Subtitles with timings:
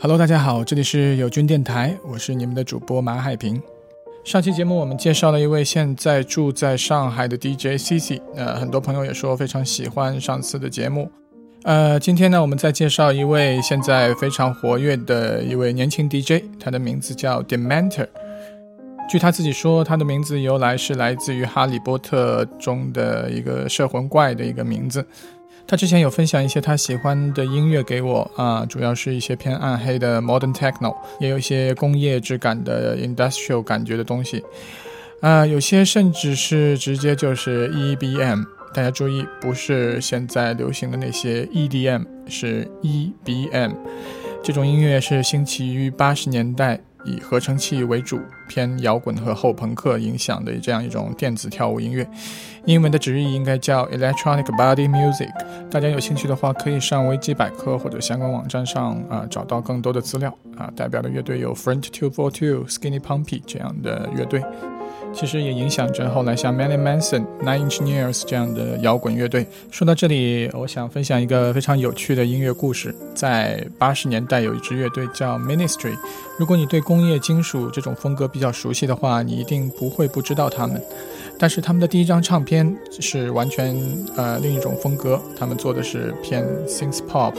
[0.00, 3.62] Hello，大家好，这里是友军电台，我是你们的主播马海平。
[4.22, 11.10] 上期节目我们介绍了一位现在住在上海的 DJ CC，呃，很多朋友也说非常喜欢上次的节目。
[11.62, 18.08] 呃，今天呢，我们再介绍一位现在非常活跃的一位年轻 DJ，他的名字叫 Dementor。
[19.08, 25.06] 据他自己说，他的名字由来是来自于《哈利波特》中的一个摄魂怪的一个名字。
[25.66, 34.44] 他之前有分享一些他喜欢的音乐给我啊，主要是一些偏暗黑的 modern techno，也有一些工业质感的 industrial 感觉的东西，
[35.20, 38.44] 啊，有些甚至是直接就是 EBM。
[38.74, 43.72] 大家注意，不是现在流行的那些 EDM，是 EBM。
[44.42, 46.80] 这种音乐是兴起于八十年代。
[47.06, 48.18] 以合成器为主，
[48.48, 52.08] 偏摇滚和后朋克影响的这样一种电子跳舞音乐，
[52.66, 55.30] 英文的直译应该叫 Electronic Body Music。
[55.70, 60.72] 大家有兴趣的话，可以上维基百科或者相关网站上啊找到更多的资料啊。
[60.74, 64.42] 代表的乐队有 Front Two FOR Two、Skinny Pumpy 这样的乐队。
[65.12, 69.46] 其实也影响着后来像 Many Manson、Nine Inch Nails 这样的摇滚乐队。
[69.70, 72.92] 说到这里，我想分享一个非常有趣的音乐故事。
[73.14, 75.94] 在八十年代，有一支乐队叫 Ministry。
[76.36, 80.82] 如果你对工业金属这种风格比较熟悉的话，你一定不会不知道他们。
[81.38, 83.76] 但是他们的第一张唱片是完全
[84.16, 87.34] 呃另一种风格，他们做的是偏 synth pop，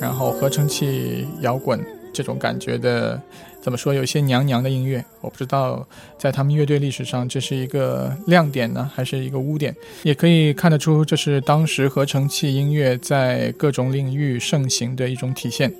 [0.00, 3.20] 然后合成器摇滚这种感觉的。
[3.62, 3.92] 怎么说？
[3.92, 9.76] 有些娘娘的音乐，我不知道在他们乐队历史上这是一个亮点呢，还是一个污点？
[10.02, 15.70] 也可以看得出，这是当时合成器音乐在各种领域盛行的一种体现。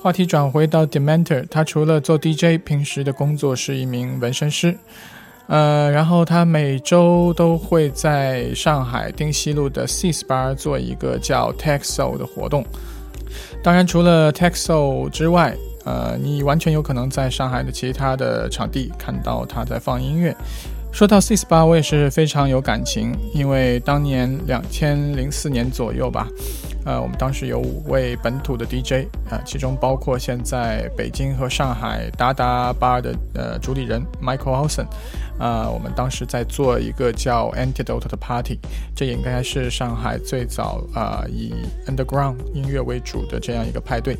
[0.00, 4.76] 话题转回到 Dementor，他除了做 DJ，平时的工作是一名纹身师。
[5.46, 12.64] 呃，然后他每周都会在上海丁西路的 CIS Bar 做一个叫 Texo 的活动。
[13.62, 20.34] 当然，除了 Texo 之外，呃，你完全有可能在上海的其他的场地看到他在放音乐。
[20.94, 26.28] 说到 C 四八，我也是非常有感情，因为当年两千零四年左右吧，
[26.84, 34.86] 呃，我们当时有五位本土的 DJ 啊，其中包括现在北京和上海达达吧的呃主理人 Michael Olsen，
[35.36, 38.60] 啊，我们当时在做一个叫 Antidote 的 Party，
[38.94, 41.52] 这应该是上海最早啊以
[41.88, 44.16] Underground 音乐为主的这样一个派对。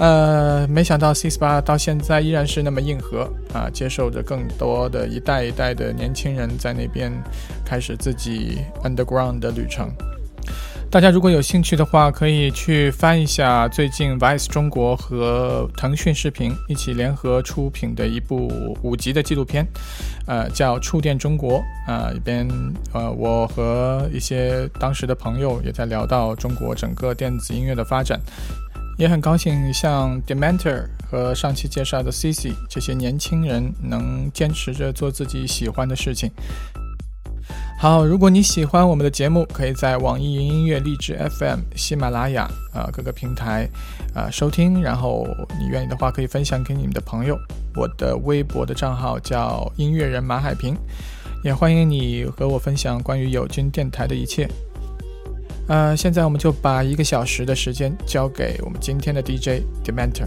[0.00, 7.12] 呃，没想到 C 四八到现在依然是那么硬核啊，接受着更多的一代一代的年轻人在那边
[7.66, 9.90] 开始自己 underground 的旅程。
[10.90, 19.64] 大家如果有兴趣的话，可以去翻一下最近 Vice 中国和腾讯视频一起联合出品的一部五集的纪录片，
[20.26, 21.62] 呃，叫《触电中国》
[21.92, 22.48] 啊，里边
[22.92, 28.18] 呃，我和一些当时的朋友也在聊到中国整个电子音乐的发展。
[29.00, 36.30] 也很高兴，像 Dementor 和上期介绍的 Cici 这些年轻人能坚持着做自己喜欢的事情。
[37.78, 43.66] 好，如果你喜欢我们的节目，可以在网易云音乐、荔枝 FM、喜马拉雅啊各个平台
[44.14, 44.82] 啊收听。
[44.82, 45.26] 然后
[45.58, 47.38] 你愿意的话，可以分享给你们的朋友。
[47.76, 50.76] 我的微博的账号叫音乐人马海平，
[51.42, 54.46] 也欢迎你和我分享关于友军电台的一切。
[55.70, 60.26] 呃，现在我们就把一个小时的时间交给我们今天的 DJ Dementor。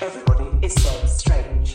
[0.00, 1.74] Everybody is so strange.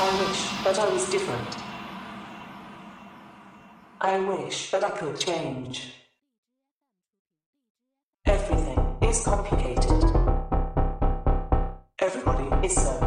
[0.00, 1.56] I wish that I was different.
[4.00, 5.94] I wish that I could change.
[8.26, 10.04] Everything is complicated.
[11.98, 13.04] Everybody is so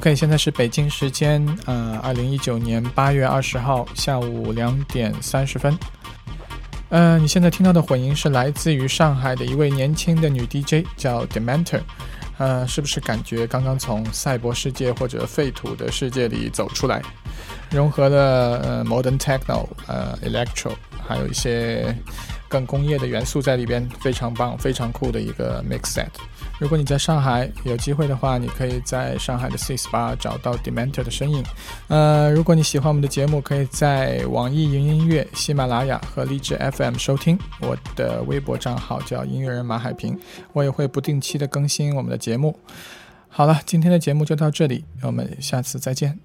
[0.00, 5.78] OK，现在是北京时间，呃，二零一九年八月二十号下午两点三十分。
[6.88, 11.82] 呃，你现在听到的混音是来自于上海的一位年轻的女 DJ，叫 Dementor。
[12.38, 17.02] 呃，是不是感觉刚刚从赛博世界或者废土的世界里走出来，
[17.68, 20.72] 融合了呃 Modern Techno、呃 Electro，
[21.06, 21.94] 还有一些
[22.48, 26.08] 更工业的元素在里边，非常棒、非常酷的一个 Mix Set。
[26.60, 31.42] 如果你在上海有机会的话，你可以在上海的 C s p a 找到 Dementor 的身影。
[31.88, 37.38] 呃，如果你喜欢我们的节目，可以在网易云音乐、喜马拉雅和荔枝 FM 收听。
[37.60, 40.16] 我的微博账号叫音乐人马海平，
[40.52, 42.58] 我也会不定期的更新我们的节目。
[43.28, 46.20] 好了，今天的节目就到这里，我们下次再见。